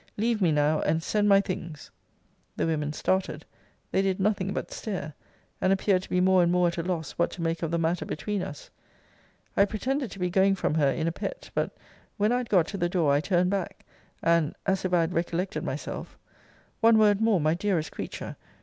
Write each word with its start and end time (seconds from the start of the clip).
Leave 0.17 0.41
me 0.41 0.51
now, 0.51 0.81
and 0.81 1.03
send 1.03 1.29
my 1.29 1.39
things. 1.39 1.91
The 2.57 2.65
women 2.65 2.91
started. 2.91 3.45
They 3.91 4.01
did 4.01 4.19
nothing 4.19 4.51
but 4.51 4.71
stare; 4.71 5.13
and 5.61 5.71
appeared 5.71 6.01
to 6.01 6.09
be 6.09 6.19
more 6.19 6.41
and 6.41 6.51
more 6.51 6.69
at 6.69 6.79
a 6.79 6.81
loss 6.81 7.11
what 7.19 7.29
to 7.33 7.41
make 7.43 7.61
of 7.61 7.69
the 7.69 7.77
matter 7.77 8.03
between 8.03 8.41
us. 8.41 8.71
I 9.55 9.65
pretended 9.65 10.09
to 10.09 10.17
be 10.17 10.31
going 10.31 10.55
from 10.55 10.73
her 10.73 10.89
in 10.89 11.07
a 11.07 11.11
pet; 11.11 11.51
but, 11.53 11.77
when 12.17 12.31
I 12.31 12.39
had 12.39 12.49
got 12.49 12.65
to 12.69 12.77
the 12.77 12.89
door, 12.89 13.13
I 13.13 13.21
turned 13.21 13.51
back; 13.51 13.85
and, 14.23 14.55
as 14.65 14.83
if 14.85 14.91
I 14.91 15.01
had 15.01 15.13
recollected 15.13 15.63
myself 15.63 16.17
One 16.79 16.97
word 16.97 17.21
more, 17.21 17.39
my 17.39 17.53
dearest 17.53 17.91
creature! 17.91 18.37